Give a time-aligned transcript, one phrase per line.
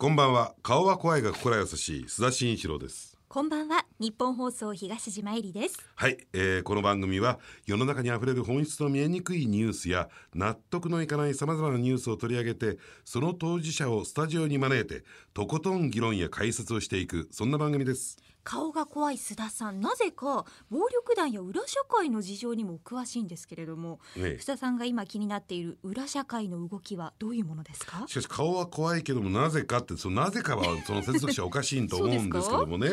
[0.00, 0.54] こんばんは。
[0.62, 3.18] 顔は怖いが心優しい須田慎一郎です。
[3.28, 3.84] こんばんは。
[3.98, 5.78] 日本放送東島えりです。
[5.94, 19.80] はい、えーこの番組は世の中にあふれる本質の見えにくいニュースや納得のいかないさまざまなニュースを取り上げてその当事者をスタジオに招いてとことん議論や解説をしていくそんな番組です顔が怖い須田さん。
[19.80, 24.42] なぜか暴力団や裏社会の事情にもお詳しいんですけれども、ええ。
[24.42, 28.04] 須田さんが今気になっている裏社会の動きはどういうものですか？
[28.06, 32.88] しかし顔は怖いけどもなぜかってそのなぜかはその接続者おかしいと思うんですけどもね。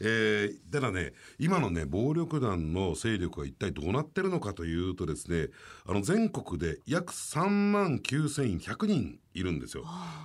[0.00, 5.48] えーただね今のね暴力団の勢力は一体どうなってるのかというとですね
[5.86, 9.84] あの全国で約3万9100人いるんですよ。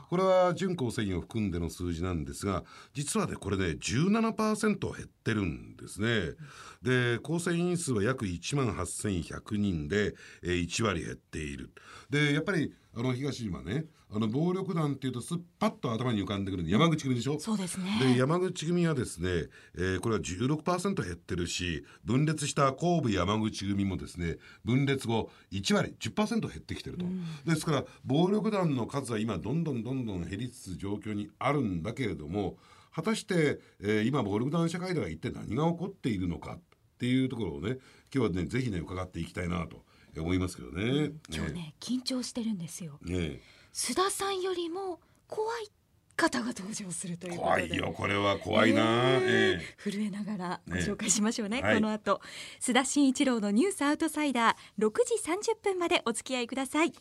[0.09, 2.63] これは準構成員を含んでの数字なんですが
[2.93, 6.35] 実はねこれね17%減ってるんですね。
[6.81, 11.71] で構成員数は約1万8100人で、えー1割減っている。
[12.09, 17.39] でやっぱりあの東島ねあの暴力団っていうとすっぱっと頭に浮かんでくるの山口組でしょ？
[17.39, 17.99] そうですね。
[18.13, 19.29] で山口組はですね、
[19.75, 27.05] えーこれは16%減ってるし分裂した神戸山口組もですね分裂後1割10%減ってきてると、
[27.45, 32.57] ですから暴力団の数は今どんどんどんどん減りつつ状況にあるんだけれども
[32.93, 36.61] 果たして、えー今暴力団社会では一体何が起こっているのかっ
[36.99, 37.77] ていうところをね
[38.13, 39.83] 今日はねぜひね伺っていきたいなと
[40.19, 41.11] 思いますけどね。
[41.29, 41.75] 今日ね。
[41.79, 42.99] 緊張してるんですよ。
[43.01, 43.17] ね。
[43.17, 43.39] ね
[43.73, 45.71] 須田さんよりも怖い
[46.15, 47.67] 方が登場するということで。
[47.67, 48.83] 怖いよこれは怖いな、
[49.19, 49.59] え。
[49.59, 52.21] え震えながらごね紹介しましょうね、はいこの後。
[52.61, 55.15] 須田慎一郎のニュースアウトサイダー6時
[55.53, 56.93] 30分までお付き合いください。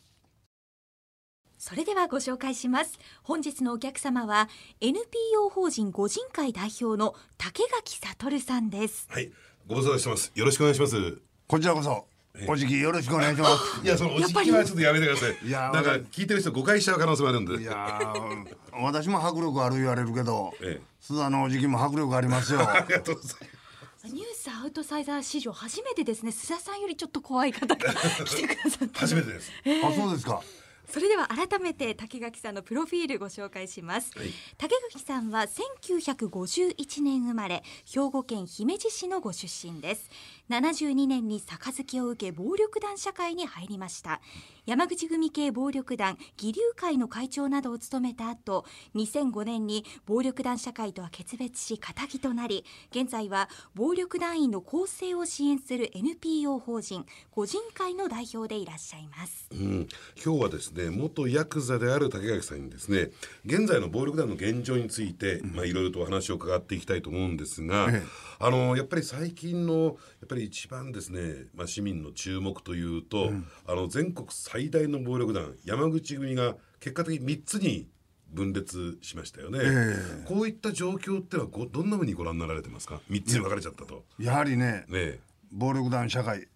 [1.58, 2.98] それではご紹介します。
[3.22, 4.48] 本日のお客様は
[4.80, 9.06] NPO 法人御人会代表の竹垣悟さんです。
[9.08, 9.30] はい。
[9.68, 10.33] ご無沙汰してます。
[10.34, 11.18] よろしくお願いします。
[11.46, 12.08] こちらこそ、
[12.48, 13.80] おじきよろしくお願いします。
[13.84, 15.47] いやそのおじきはちょっとやめてください。
[15.47, 17.56] いやなんか聞いてる人誤解しちゃう可能性もあるんで。
[17.61, 20.83] いやー私も迫力ある言われるけど、ええ。
[21.02, 22.61] 須田のおじきも迫力ありますよ。
[22.69, 24.14] ありがとうございます。
[24.14, 26.30] ニュースアウトサイダー史上初めてですね。
[26.30, 29.52] 須田さんよりちょっと怖い方が来てくださって 初めてです。
[29.85, 30.42] あ、そうですか。
[30.88, 34.28] それでは改めて竹垣さんのプロフィールご紹介します、はい。
[34.58, 40.10] 竹垣さんは1951年生まれ兵庫県姫路市のご出身です。
[40.50, 44.20] 72年に杯を受け暴力団社会に入りました
[44.64, 48.64] 山口組系暴力団義龍会の会長などを務めた後
[48.95, 59.48] 2005年に暴力団社会とは決別し仇となり現在は暴力団員の構成を支援する NPO 法人個人会の代表でいらっしゃいます。
[59.50, 59.89] うん、
[60.24, 63.11] 今日はですね元ヤクザである竹垣さんにですね
[63.44, 68.02] 現在の暴力団の現状について、まあいろいろとお話を伺っていきたいと思うんですが、ええ。
[68.39, 69.94] あのやっぱり最近のやっ
[70.29, 73.33] ぱり一番ですね、まあ、市民の注目というと、
[73.67, 77.89] あの全国最大の暴力団山口組が結果的に3つに
[78.29, 84.05] 分裂しましたよね、えこういった状況ってのはごどんなふうにご覧になられてますか？3つに分かれちゃったと。
[84.18, 85.18] やはりね、ね
[85.52, 86.48] 暴力団社会、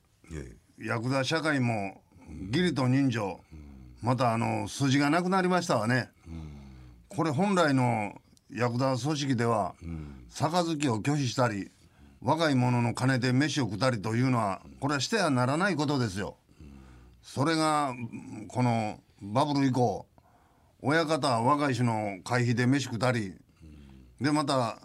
[0.79, 2.03] ヤクザ社会も
[2.51, 3.41] 義理と人情、
[4.03, 6.11] またあの筋がなくなりましたわね。
[7.09, 8.21] これ本来の
[8.51, 9.75] ヤクザ組織では、
[10.31, 11.71] 杯を拒否したり、
[12.23, 16.37] 若い者の金で飯を食ったりというのは、これはしてはならないことですよ。
[17.27, 20.07] それがうんこのバブル以降
[20.81, 23.35] 親方は若い人の会費で飯食ったり
[24.21, 24.79] でまた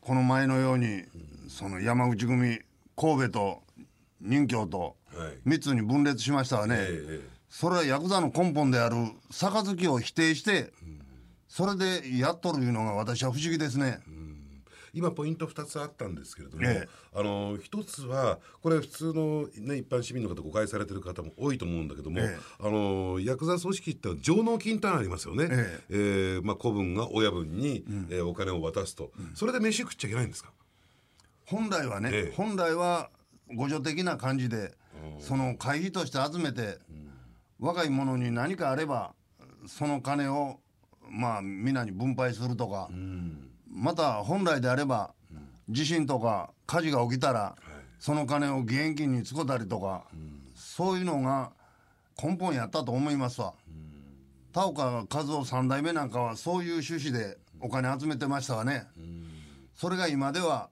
[0.00, 1.02] この前のように
[1.48, 2.60] その山口組
[2.96, 3.62] 神戸と
[4.20, 5.48] 任京とはい。
[5.48, 6.76] 3つに分裂しましたわね、
[7.48, 8.96] それはヤクザの根本である
[9.30, 10.72] 杯を否定して
[11.48, 14.00] それでやっとるいうのが私は不思議ですね。
[14.96, 16.88] 今ポイント2つあったんですけれども、ええ。
[17.14, 22.38] あの一つはこれ普通の、ね、一般市民の方誤解されてる方も多いと思うんだけども、ええ。
[22.58, 25.96] あのヤクザ組織って上納金ってありますよね、ええ。
[26.38, 30.50] ーまあ、子分が親分に、えーお金を渡すと、それで飯食っちゃいけないんですか？
[31.44, 32.34] 本来はね、ええ。
[32.34, 33.10] 本来は
[33.50, 34.74] 互助的な感じで
[35.20, 36.78] その会費として集めて、
[37.60, 39.14] 若い者に何かあれば
[39.66, 40.58] その金を
[41.08, 42.90] まあ皆に分配するとか、
[43.76, 45.12] また本来であれば、
[45.68, 47.56] 地震とか火事が起きたら、
[47.98, 50.04] その金を現金に使ったりとか、
[50.54, 51.52] そういうのが
[52.20, 53.52] 根本やったと思いますわ。
[54.52, 58.86] 田岡和夫三代目なんかはそういう趣旨でお金集めてましたわね。
[59.74, 60.70] それが今では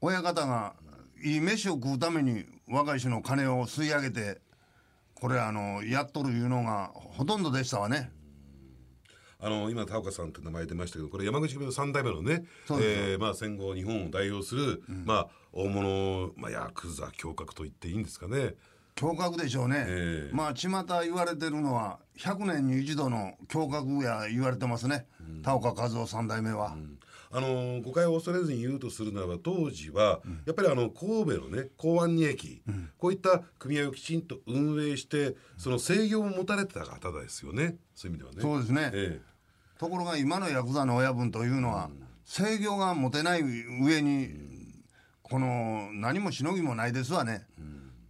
[0.00, 0.74] 親方が
[1.22, 4.40] いい飯を食うために若い人の金を吸い上げて
[5.14, 8.10] これあのやっとるいうのがほとんどでしたわね。
[9.40, 18.54] あの今田岡さんって名前出ましたけどこれ山口組の3代目のね、えーまあ、戦後日本を代表する、まあ、大物、まあ、ヤクザ侠客と言っていいんですかね。
[19.00, 20.34] 胸郭でしょうね、ええ。
[20.34, 20.68] まあ巷
[21.02, 25.06] 言われてるのは100年に一度の胸郭や言われてますね、
[25.44, 26.76] 田岡和夫三代目は、
[27.30, 32.62] あの誤解を恐れずに言うとするならば当時は、やっぱりあの神戸のね港湾二駅、
[32.98, 37.76] こういった組合をきちんと運営してその制御を持たれてた方ですよね。
[37.94, 38.42] そういう意味ではね。
[38.42, 39.20] そうですね、え
[39.78, 41.90] ところが今のヤクザの親分というのは、
[42.24, 44.30] 制御が持てない上に、
[45.22, 47.46] この何もしのぎもないですわね、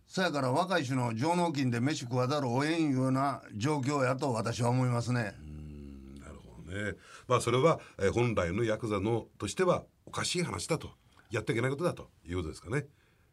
[0.06, 5.34] そやから若い種の上納金で飯食わざるを得んような状況やと私は思いますね、
[6.16, 6.94] えなるほどね。
[7.26, 10.90] まあそれは、えー本来のヤクザのとしてはおかしい話だと。
[11.30, 12.86] やっていけないことだということですかね。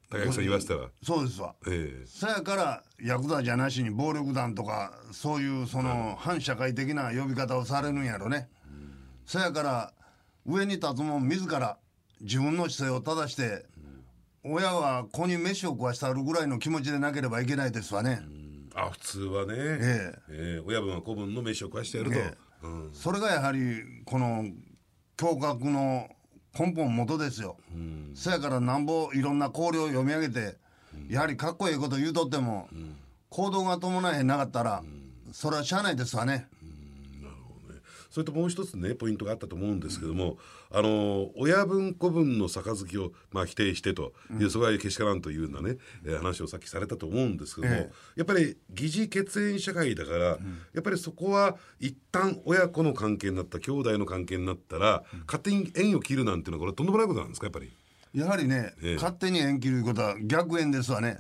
[0.10, 0.90] 高木さん言わせたら。
[1.04, 1.56] そうですわ。
[1.68, 2.06] ええ。
[2.06, 8.50] そやからヤクザじゃなしに暴力団とかそういうその反社会的な呼び方をされるんやろね、
[9.26, 9.94] そやから
[10.46, 11.78] 上に立つもん自ら
[12.22, 13.66] 自分の姿勢を正して、
[14.44, 18.22] 親は子に飯を食わしたるぐらいの気持ちでなければいけないですわね、
[18.76, 20.58] あ普通はね、ええ。
[20.60, 22.18] え親分は子分の飯を食わしてやると。
[22.18, 22.38] ええ。
[22.64, 22.90] うん。
[22.94, 24.46] それがやはりこの
[25.20, 26.10] 胸郭の
[26.58, 27.58] 根本元ですよ、
[28.14, 30.58] そやからなんぼいろんな考慮を読み上げて、
[31.10, 32.70] やはりかっこいいこと言うとっても、
[33.30, 34.84] 行動が伴えへんなかったら、
[35.34, 36.48] それはしゃあないですわね、
[38.16, 40.38] それともう一つねポイントがあったと思うんですけども、
[40.72, 45.76] あの親分子分の杯を、まあ、否定してという、そこはけしからんというようなね、
[46.06, 50.38] えー話をさっきされたと思うんですけども、えやっぱり疑似血縁社会だから、や
[50.80, 57.48] っぱりそこは一旦親子の関係になった兄弟の関係になったら、勝手に縁を切るなんていうのはこれとんでもないことなんですか？
[57.48, 57.74] やっぱり。
[58.14, 61.20] やはりね、ええ勝手に縁切るいうことは逆縁ですわね、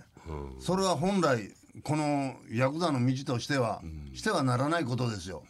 [0.60, 1.52] それは本来、
[1.84, 3.82] このヤクザの道としては、
[4.14, 5.44] してはならないことですよ。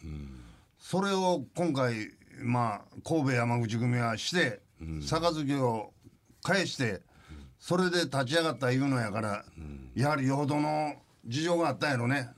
[0.88, 2.12] それを今回、
[2.44, 4.60] まあ、神戸山口組はして、
[5.20, 5.92] 杯を
[6.44, 7.00] 返して、
[7.58, 9.44] それで立ち上がったいうのやから、
[9.96, 10.94] やはりよほどの
[11.26, 12.28] 事情があったんやろね。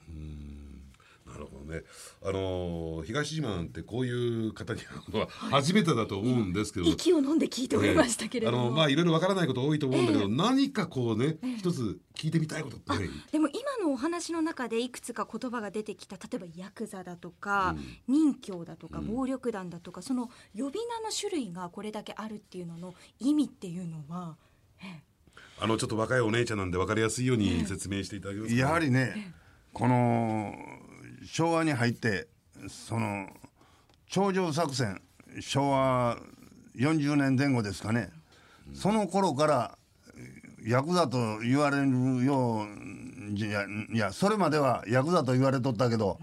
[1.38, 1.82] なるほどね。
[2.22, 6.86] あのー東島なんてこういう方に会うのは初めてだと思うんですけど。
[6.86, 17.76] 息を飲んで聞いておりましたけれども、あのまあいろいろわからないこと多いと思うんだけど、何かこうね、一つ聞いてみたいことってない、でも今のお話の中でいくつか言葉が出てきた例えばヤクザだとか、
[18.08, 24.36] 任教だとか暴力団だとか、その呼び名の種類がこれだけあるっていうのの意味っていうのは
[25.60, 29.34] あのちょっと若いお姉ちゃんなんでわかりやすいように説明していただけますか、やはりね、
[29.72, 30.54] この
[31.30, 32.26] 昭和に入って、
[32.68, 33.28] その
[34.08, 35.02] 頂上作戦、
[35.40, 36.18] 昭和
[36.76, 38.10] 40年前後ですかね、
[38.72, 39.78] その頃から
[40.64, 42.66] ヤクザと言われるよ
[43.30, 46.18] ういや、いや、それまではヤクザと言われとったけど、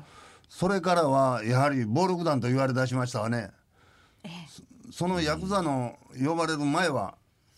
[0.49, 3.51] それからはやはり暴力団と言われ出しましたわね。
[4.91, 7.15] そそのヤクザの呼ばれる前は、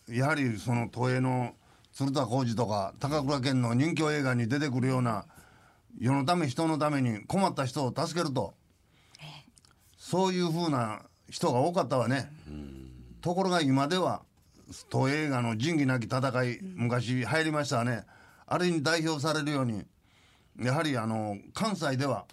[0.09, 1.53] やはりその都営の
[1.94, 5.25] 鶴田浩二とか高倉健の人気映画に出てくるような
[5.99, 8.53] 世のため人のために困った人を助けると。
[9.97, 12.31] そういうふうな人が多かったわね。
[13.21, 14.21] ところが今では
[14.91, 18.05] 東映画の仁義なき戦い昔入りましたわね。
[18.45, 19.83] あれに代表されるように
[20.59, 22.25] やはりあの関西では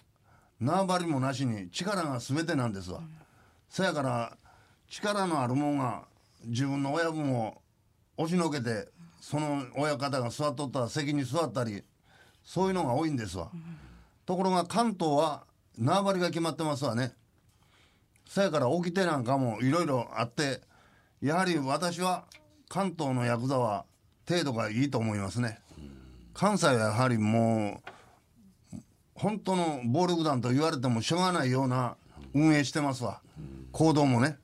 [0.61, 3.01] 縄張りもなしに力が全てなんですわ。
[3.69, 4.37] そやから
[4.89, 6.05] 力のあるもんが
[6.45, 7.61] 自分の親分を
[8.17, 8.87] 押しのけて
[9.19, 11.83] その親方が座っとった席に座ったり
[12.45, 13.51] そういうのが多いんですわ、
[14.25, 15.43] ところが関東は
[15.77, 17.13] 縄張りが決まってますわね。
[18.27, 20.61] そやから掟なんかもいろいろあって
[21.21, 22.25] やはり私は
[22.69, 23.85] 関東のヤクザは
[24.27, 25.59] 程度がいいと思いますね。
[26.33, 27.81] 関西はやはりも
[28.73, 28.77] う
[29.15, 31.95] 本当の暴力団と言われてもしょうがないような
[32.33, 33.21] 運営してますわ。
[33.71, 34.37] 行動もね。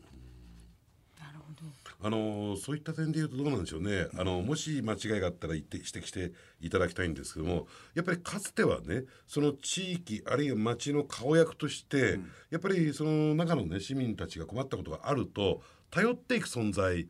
[2.04, 17.08] あのそういった点で言うとどうなんでしょうね、あのもし間違いがあったら言って指摘していただきたいんですけどもやっぱりかつてはねその地域あるいは町の顔役として、やっぱりその中のね市民たちが困ったことがあると頼っていく存在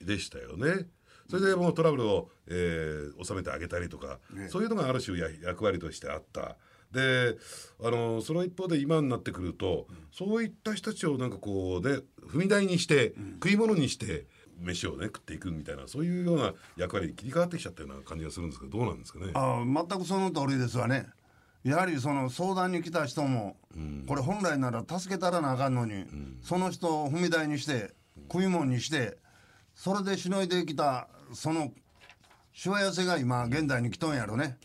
[0.00, 0.86] でしたよね。
[1.28, 4.18] それでもうトラブルを、えー収めてあげたりとか、
[4.48, 6.56] そういうのがある種や役割としてあった。
[6.92, 7.36] で
[7.82, 14.26] あのその一方で今になってくると、そういった人たちをなんかこうで踏み台にして、食い物にして
[14.60, 19.32] 飯をね食っていくみたいなそういうような役割に切り替わってきちゃったような感じがするんですけどどうなんですかね？
[19.34, 21.06] ああ全くその通りですわね。
[21.64, 23.56] やはりその相談に来た人も、
[24.06, 26.06] これ本来なら助けたらなあかんのに、
[26.42, 27.90] その人を踏み台にして
[28.32, 29.18] 食い物にして
[29.74, 31.70] それでしのいできたその
[32.52, 34.56] しわ寄せが今現代に来とんやろね、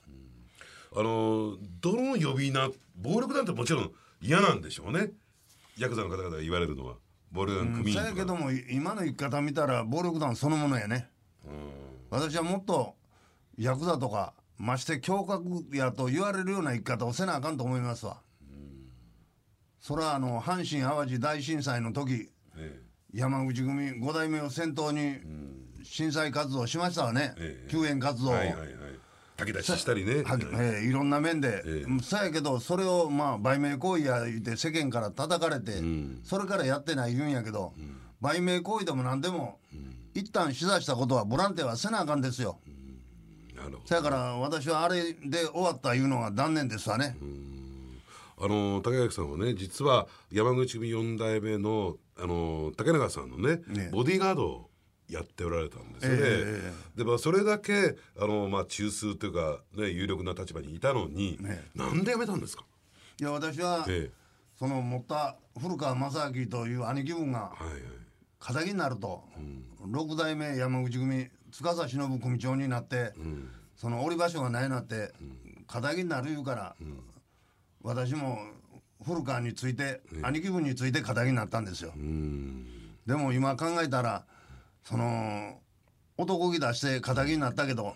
[0.96, 5.12] あのどの呼び名暴力団ってもちろん嫌なんでしょうね。
[5.78, 6.96] ヤクザの方々が言われるのは。
[7.32, 11.10] 暴力団組員とか、そやけども今の生き方見たら暴力団そのものやね、
[12.12, 12.94] 私はもっと
[13.58, 18.22] ヤクザとかまして胸郭やと言われるような生き方をせなあかんと思いますわ。
[19.80, 22.80] それはあの阪神・淡路大震災の時え
[23.14, 25.18] 山口組5代目を先頭に
[25.84, 27.70] 震災活動しましたわね、ええ。
[27.70, 28.68] 救援活動を、はいはいはい
[29.38, 30.24] 炊き出ししたりね。
[30.24, 35.74] はええいろんな面で、えそやけどそれをまあ売名行為や言って世間から叩かれて、
[36.24, 37.74] それからやってない言うんやけど、
[38.22, 39.60] 売名行為でも何でも、
[40.14, 42.60] 一旦しだしたことはボランティアはせなあかんですよ、
[43.86, 47.18] そやから私はあれで終わったいうのが断念ですわね、
[48.40, 53.90] あの竹垣さんはね実は山口組4代目のあの竹中さんのねね。
[53.92, 54.70] ボディーガードを
[55.14, 56.20] やっておられたんですよね。
[56.22, 62.66] えでまあそれだけあの、まあ、中枢というか、ね、有力な立場にいたのに、ねなんで辞めたんですか、
[63.20, 64.24] いや私は、ええ。
[64.58, 67.82] その持った古川正明という兄貴分がはいはい。
[68.40, 69.24] 仇になると、
[69.86, 73.14] 六代目山口組司忍組長になって、
[73.78, 75.14] その折り場所がないなって
[75.68, 76.76] 仇になる言うから、
[77.82, 78.40] 私も
[79.06, 81.94] 古川について、兄貴分について仇になったんですよ。
[83.06, 84.26] でも今考えたら
[84.84, 85.60] その
[86.18, 87.96] 男気出して仇になったけど、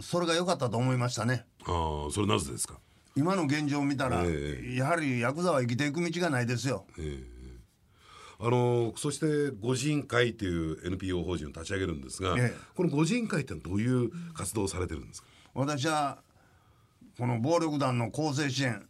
[0.00, 1.44] それが良かったと思いましたね。
[1.66, 2.78] ああそれなぜですか？
[3.16, 6.86] 今の現状を見たら、えやはりヤクザは生きていく道がないですよ。
[8.40, 12.56] あのそして御人会という NPO 法人を立ち上げるんですが、ええ。
[12.76, 16.18] この御人会ってどういう活動をされてるんですか、私は
[17.18, 18.86] この暴力団の更生支援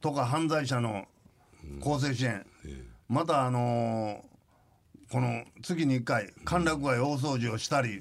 [0.00, 1.06] とか犯罪者の
[1.78, 2.44] 更生支援、
[3.08, 4.29] またあのー
[5.10, 8.00] この月に1回歓楽街大掃除をしたり、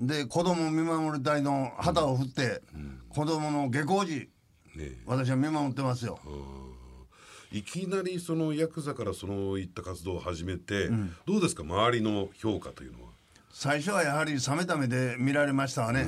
[0.00, 2.62] で子供見守り隊の旗を振って、
[3.08, 4.28] 子供の下校時
[4.76, 6.18] ね私は見守ってますよ。
[7.50, 10.90] いきなりそのヤクザからそういった活動を始めて、
[11.26, 13.10] どうですか周りの評価というのは？
[13.52, 16.06] 最初はやはり冷めた目で見られましたわね、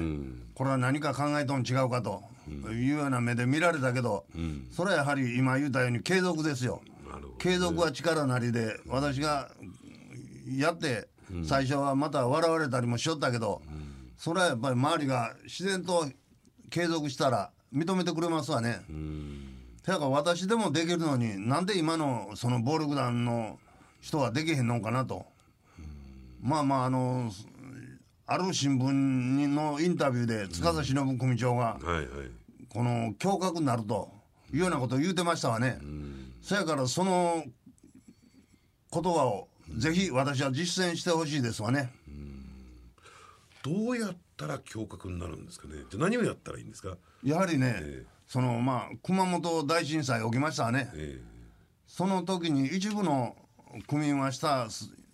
[0.54, 2.22] これは何か考えとん違うかと
[2.70, 4.26] いうような目で見られたけど、
[4.70, 6.82] それはやはり今言ったように継続ですよ。
[7.38, 9.50] 継続は力なりで私が
[10.56, 11.08] やって
[11.44, 13.60] 最初はまた笑われたりもしよったけど、
[14.16, 16.06] それはやっぱり周りが自然と
[16.70, 18.80] 継続したら認めてくれますわね。
[19.84, 23.58] だから私でもできるのになんで今のその暴力団の
[24.00, 25.24] 人はできへんのかなと。
[26.40, 27.30] まあまああの
[28.26, 28.92] ある新聞
[29.48, 31.78] のインタビューで司忍組長が
[32.68, 34.10] この胸郭になると
[34.52, 35.80] いうようなことを言うてましたわね。
[36.42, 37.44] そやからその
[38.92, 41.90] 言葉をぜひ私は実践してほしいですわね。
[43.62, 45.74] どうやったら胸郭になるんですかね。
[45.90, 46.96] じゃあ何をやったらいいんですか？
[47.24, 50.90] やはりね、えそのまあ熊本大震災起きましたわね。
[50.94, 51.20] え
[51.86, 53.36] その時に一部の
[53.86, 54.68] 区民はした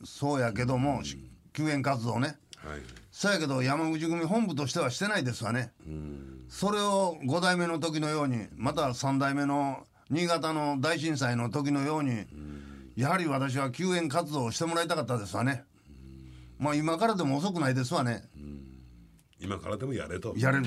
[0.05, 1.03] そうやけども、
[1.53, 2.37] 救援活動ね。
[2.65, 2.81] えはい。
[3.11, 5.73] そやけど山口組本部としてはしてないですわね。
[6.49, 12.27] それを5代目の時のようにまた3代目の新潟の大震災の時のように、
[12.97, 15.65] やはり私は救援活動をしてもらいたかったですわね。
[16.59, 18.23] まあ今からでも遅くないですわね。
[19.41, 20.35] 今からでもやれと。
[20.37, 20.67] やれる。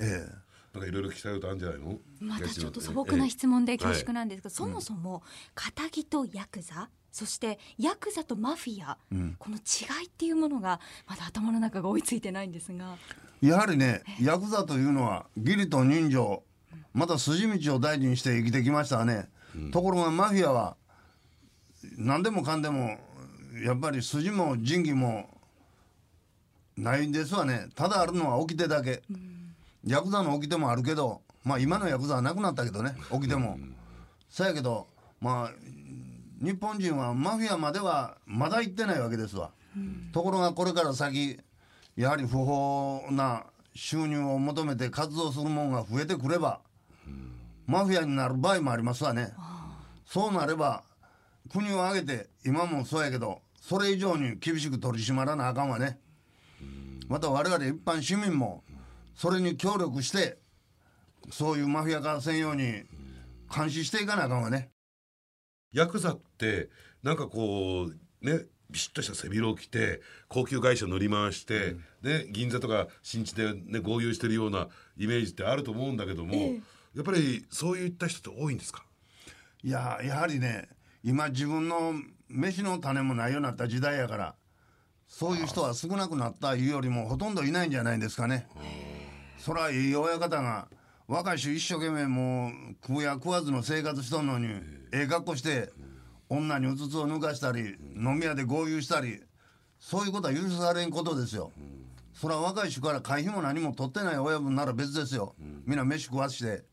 [0.00, 0.40] ええ。
[0.72, 1.98] なんかいろいろ聞きたいことあるんじゃないの？
[2.20, 5.22] またちょっと素ええ朴な質問で恐縮はなんですが、そもそも
[5.54, 8.96] 仇とヤクザそしてヤクザとマフィア、
[9.38, 12.96] この違いっていうものがまだ頭の中が追いついてないんですが。
[13.42, 16.44] やはりね、ヤクザというのは義理と人情、
[16.92, 19.28] また筋道を大事にして生きてきましたわね。
[19.72, 20.76] ところがマフィアは、
[21.96, 22.98] 何でもかんでも、
[23.64, 25.28] やっぱり筋も仁義も
[26.76, 27.68] ないんですわね。
[27.74, 29.02] ただあるのは掟だけ。
[29.84, 33.58] ヤクザの掟もあるけど、まあ今のヤクザはなくなったけどね、掟も。
[34.28, 34.86] そやけど、
[35.20, 35.52] まあ、
[36.40, 39.50] 日本人はマフィアまではまだ行ってないわけですわ。
[40.12, 41.38] ところがこれから先、
[41.96, 43.44] やはり不法な
[43.74, 46.60] 収入を求めて活動する者が増えてくれば、
[47.66, 49.32] マフィアになる場合もありますわね。
[50.06, 50.82] そうなれば、
[51.52, 55.98] 国を挙げて、今もそうやけど、それ以上に厳しく取り締まらなあかんわね。
[57.08, 58.64] また我々一般市民も、
[59.14, 60.38] それに協力して、
[61.30, 62.84] そういうマフィア化せんように
[63.54, 64.70] 監視していかなあかんわね。
[65.72, 66.70] ヤクザって
[67.02, 76.34] なんかこうねビシッとした背広を着て高級外車乗り回して、ね、銀座とか新地で、ね、豪遊してるようなイメージってあると思うんだけども、
[76.94, 78.84] やっぱりそういった人って多いんですか？
[79.62, 80.68] いややはりね
[81.02, 81.94] 今自分の
[82.28, 84.34] 飯の種もないようになった時代やから
[85.06, 88.46] そういう人は少なくなったいうよりもほとんどいないんじゃないですかね。
[89.38, 90.68] そらいい親方が
[91.08, 92.50] 若い衆一生懸命もう
[92.86, 94.46] 食うや食わずの生活しとんのに
[94.92, 95.70] ええ格好して
[96.28, 99.20] 女にうつつを抜かしたり飲み屋で豪遊したり
[99.80, 101.50] そういうことは許されんことですよ。
[102.12, 106.64] それは若い人から会費も何も取ってない親分なら別ですよ、みんな飯食わして、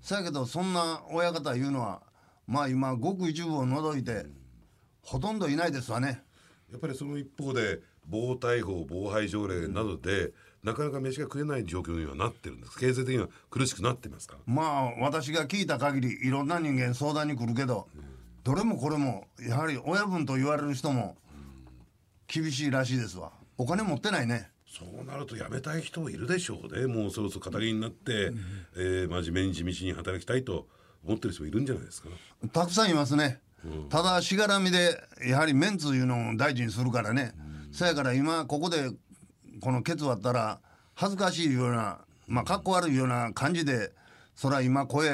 [0.00, 2.02] そやけどそんな親方いうのは
[2.46, 4.26] まあ今ごく一部を除いて、
[5.02, 6.22] ほとんどいないですわね。
[6.70, 14.36] やっぱりその一方で防逮法防廃条例などで、なかなか飯が食えない状況にはなってるんです経済的には苦しくなってますか？
[14.46, 17.88] まあ私が聞いた限りいろんな人間相談に来るけど、
[18.42, 21.16] どれもこれもやはり親分と言われる人も
[22.26, 23.32] 厳しいらしいですわ。
[23.58, 24.50] お金持ってないね。
[24.68, 26.86] そうなると辞めたい人もいるでしょうね。
[26.86, 28.32] もうそろそろ肩になって、
[28.76, 30.66] えー真面目に地道に働きたいと
[31.06, 32.08] 思ってる人もいるんじゃないですか。
[32.52, 33.40] たくさんいますね、
[33.88, 37.32] ただしがらみでやはりメンツいうのを大事にするからね、
[37.72, 38.90] そやから今ここで
[39.60, 40.60] このケツ割ったら
[40.94, 43.92] 恥ずかしいようなまあかっこ悪いような感じで
[44.34, 45.10] そら今声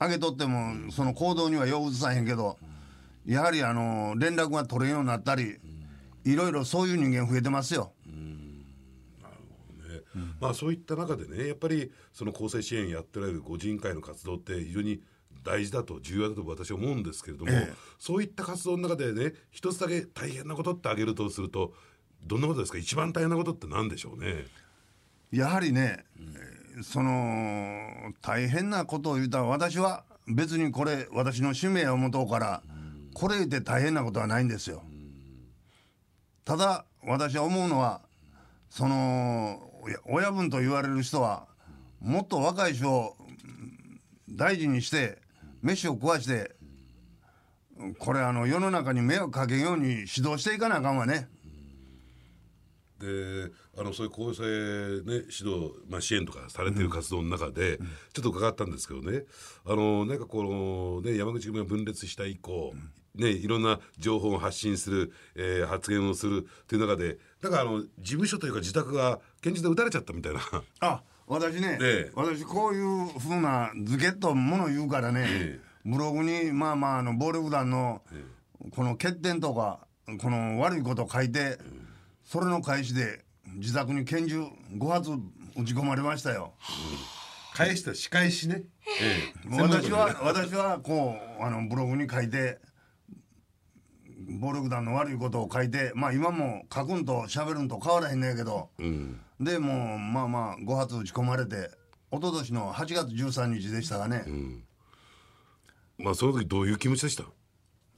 [0.00, 2.58] 上げとってもその行動にはよう映さへんけど
[3.24, 5.56] やはりあの連絡が取れんようになったり
[6.24, 7.92] いろいろそういう人間増えてますよ。
[10.14, 15.00] ねまあそういった中でねやっぱりその公正支援やってられるご人会の活動って非常に
[15.42, 17.74] 大事だと重要だと私は思うんですけれども、ええ。
[17.98, 21.74] そういった活動の中でね一つだけ大変なことって挙げるとすると
[22.22, 22.78] どんなことですか？
[22.78, 24.46] 一番大変なことって何でしょうね？
[25.30, 32.62] やはりね、えーその大変なことを言うたら私は別にこれ私の使命を持とうから、
[33.14, 34.82] これで大変なことはないんですよ。
[36.44, 38.00] ただ私は思うのは
[38.70, 39.70] その
[40.06, 41.46] 親分と言われる人は
[42.00, 43.16] もっと若い人を
[44.28, 45.18] 大事にして
[45.62, 46.54] 飯を食わして
[47.98, 51.28] これあの世の中に迷惑かけんように指導していかなあかんわね。
[53.00, 57.78] であのそういう公正、ね、指導、まあ、支援とかされてる活動の中で、
[58.12, 59.24] ちょっと伺ったんですけどね
[59.66, 62.72] あのなんかこの、ね、山口組が分裂した以降、
[63.14, 70.40] ね、いろんな情報を発信する、えー発言をするという中でなんかあの事務所というか自宅が拳銃で撃たれちゃったみたいな。
[70.80, 72.12] あ私ね、ええ。
[72.14, 78.02] 私こういうふうなズケッともの言うからね、えブログにまあまああの暴力団の
[78.74, 79.86] この欠点とか
[80.20, 81.58] この悪いことを書いて、
[82.24, 83.24] それの返しで
[83.56, 84.40] 自宅に拳銃
[84.76, 85.10] 5発
[85.56, 86.52] 撃ち込まれましたよ。
[87.54, 88.64] 返した仕返しね、
[89.00, 89.62] ええ。
[89.62, 92.58] 私は私はこうあのブログに書いて
[94.38, 98.70] 暴力団の悪いことを書いてまあ今も書くんと喋るんと変わらへんねんけど、
[99.40, 101.70] でもうまあまあ5発撃ち込まれて
[102.12, 104.24] 一昨年の8月13日でしたがね、
[105.98, 107.24] まあその時どういう気持ちでした？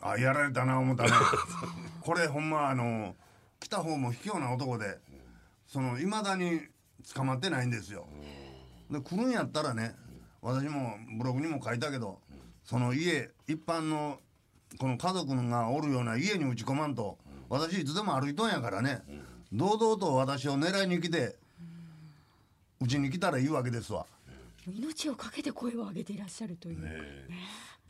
[0.00, 1.10] あやられたな思ったね
[2.00, 3.16] これほんまあの
[3.60, 4.98] 来た方も卑怯な男で
[5.66, 6.60] そのいまだに
[7.14, 8.06] 捕まってないんですよ。
[8.90, 9.94] で来るんやったらね
[10.42, 12.20] 私もブログにも書いたけど
[12.62, 14.20] その家一般の
[14.78, 19.02] この家族がおるような家に打ち込まんと私いつでも歩いとんやからね。
[19.52, 21.36] 堂々と私を狙いに来て
[22.80, 24.04] うちに来たらいいわけですわ。
[24.66, 26.78] 命をかけて声を上げていらっしゃるという、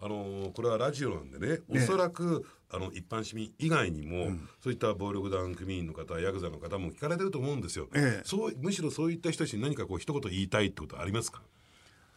[0.02, 8.22] あのーこれはラジオなんでねおそらく、あの一般市民以外にも、そういった暴力団組員の方ヤクザの方も聞かれてると思うんですよ、ええ。
[8.26, 11.40] そうむしろそういった人たちに何かこう一言言いたいってことありますか？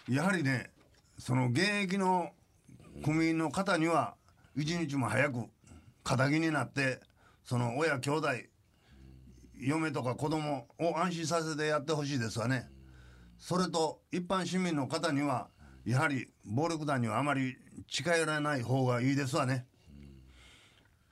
[0.10, 0.72] やはりね
[1.18, 2.32] その現役の
[3.02, 4.16] 組員の方には
[4.60, 5.46] 一日も早く
[6.04, 7.00] 仇になって
[7.44, 8.28] その親兄弟
[9.58, 12.70] 嫁とか子供を安心させてやってほしいですわね。
[13.38, 15.50] それと一般市民の方には
[15.86, 17.56] やはり暴力団にはあまり
[17.88, 19.66] 近寄らない方がいいですわね。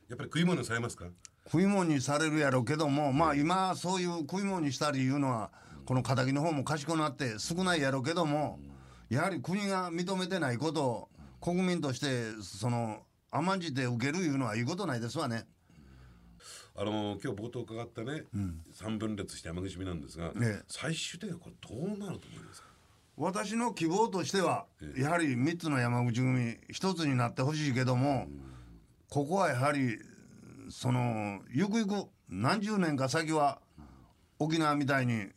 [0.10, 1.06] やっぱり食い物にされますか？
[1.46, 5.52] 食い物にされるやろうけどもまあ今そういう食い物にしたりいうのは
[5.86, 8.60] この仇の方も賢くなって少ないやろうけども
[9.10, 13.00] やはり国が認めてないことを国民としてその
[13.32, 15.46] 甘んじて受けるいうのはいいことないですわね。
[16.76, 18.24] あのー今日冒頭伺ったね、
[18.72, 20.64] 三分裂して山口組なんですが、ええ。
[20.68, 22.68] 最終的にはこれどうなると思いますか？
[23.18, 28.28] 私の希望としてはやはり3つの山口組一つになってほしいけども
[29.10, 29.98] ここはやはり
[30.70, 31.94] そのゆくゆく
[32.30, 33.60] 何十年か先は
[34.38, 35.30] 沖縄みたいに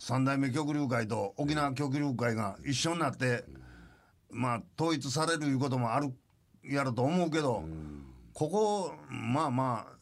[0.00, 3.44] 三代目極流会と沖縄極流会が一緒になって
[4.32, 6.12] まあ統一されるいうこともある
[6.64, 7.64] やろと思うけど
[8.34, 9.96] ここまあまあ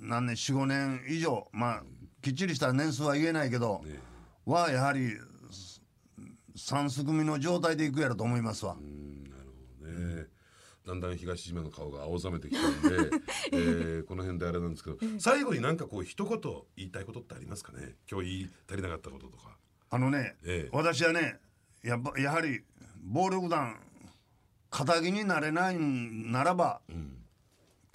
[0.00, 1.82] 何年45年以上まあ
[2.22, 3.82] きっちりした年数は言えないけど
[4.44, 5.10] はやはり
[6.54, 8.76] 三すくみの状態でいくやろと思いますわ。
[8.76, 10.26] ね。
[10.86, 12.88] だんだん東島の顔が青ざめてきたんで、
[13.52, 16.40] えーこの辺であれなんですけど最後になんかこう一言
[16.76, 17.96] 言いたいことってありますかね？
[18.10, 19.56] 今日言い足りなかったこととか。
[19.90, 20.70] あのね、ええ。
[20.72, 21.38] 私はね
[21.82, 22.62] やっぱやはり
[23.02, 23.78] 暴力団
[24.76, 26.82] 仇になれないんならば、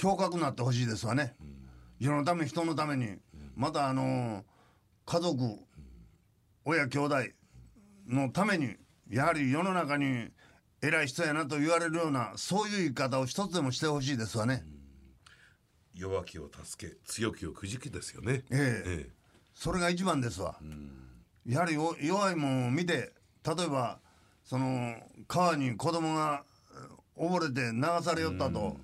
[0.02, 1.36] 胸郭になってほしいですわね、
[2.00, 3.18] 世のため人のために、
[3.56, 4.44] またあの
[5.06, 5.60] 家族
[6.66, 7.16] 親兄弟
[8.08, 8.76] のために
[9.10, 10.30] やはり世の中に
[10.82, 14.64] 偉い人やなと言われるようなそういう言い方を一つでもしてほしいですわね。
[15.94, 18.44] 弱きを助け強きをくじきですよね。
[18.50, 19.10] ええ
[19.54, 20.58] それが一番ですわ。
[21.46, 23.14] やはりお弱いもんを見て
[23.46, 24.00] 例えば
[24.44, 24.96] その
[25.28, 26.51] 川に子供がえ
[27.22, 28.78] 溺れて流されよったと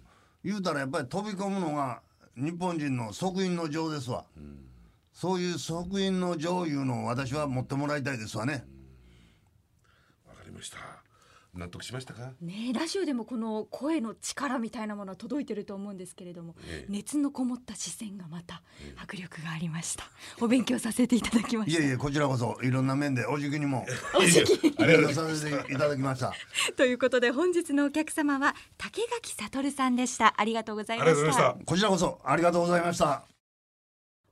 [0.43, 2.02] 言うたらやっぱり飛び込むのが
[2.36, 4.26] 日本人の即位の情ですわ。
[5.12, 8.63] そういう即位の情いうのを私は持ってもらいたいですわね。
[10.28, 10.78] わかりました。
[11.58, 12.34] 納得しましたか？
[12.41, 18.62] ねえラジオでもこの声の力みたいなものは届いてると思うんですけれども、ええ熱のこもった視線がまた
[19.02, 20.04] 迫力がありました
[20.41, 23.86] お勉強させていただきましたいえいえこちらこそいろんな面でおじきにも
[24.17, 26.34] おじきいろいろさせていただきました。
[26.78, 31.65] ということで本日のお客様は竹垣悟さんでしたありがとうございまありがとうしたございました。
[31.65, 33.24] こちらこそありがとうございました。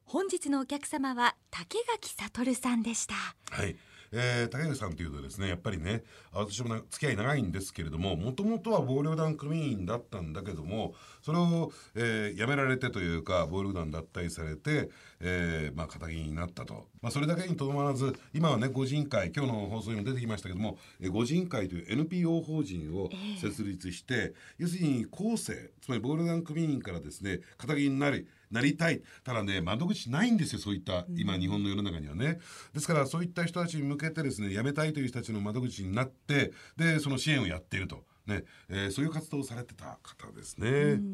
[0.05, 3.15] 本日のお客様は竹垣悟さんでした
[3.49, 3.75] はい。
[4.17, 23.09] えー、竹内さんというとですねやっぱりね私もな付き合い長いんですけれどももともとは暴力団組員だったんだけどもそれを、えー辞められてというか暴力団脱退されて、えーまあ、肩になったと、まあ、それだけにとどまらず今はね御人会今日の放送にも出てきましたけどもえー御人会という NPO 法人を
[23.41, 32.39] 設立して、要するに後世つまり暴力団組員からですね肩になりなりたいただね窓口ないんですよそういった今日本の世の中にはね
[32.73, 38.03] ですからそういった人たちに向けてですね辞めたいという人たちの窓口になってでその支援をやっていると。
[38.27, 40.67] ねえーそういう活動をされてた方ですね。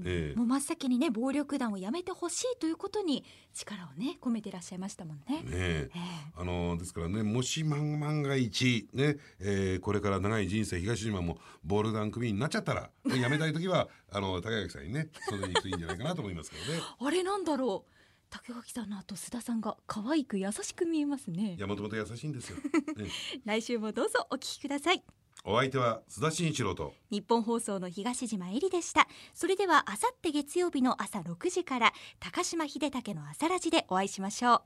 [0.05, 0.35] ええ。
[0.35, 5.41] もう真っ先にね暴力団をやめてほしいということに力をね込めてらっしゃいましたもんね。
[5.43, 5.51] ねえ。
[5.51, 5.99] ええ。
[6.35, 16.79] あのですからねもし万万が一ね、えーこれから長い人生東島もボール団組員になっちゃったら辞めたい時は あの高垣さんにねそれに行くといいんじゃないかなと思いますけどね。
[16.99, 17.91] あれなんだろう。
[18.29, 21.55] 竹垣さんの後須田さんが可愛く優しく見えますね。
[21.57, 22.57] いやもともと優しいんですよ、
[22.95, 23.09] ね、
[23.43, 25.03] 来週もどうぞお聞きください
[25.43, 26.93] お相手は須田慎一郎と。
[27.09, 29.07] 日本放送の東島えりでした。
[29.33, 34.61] それではあさって月曜日の朝6時から高島秀武の朝ラジでお会いしましょう。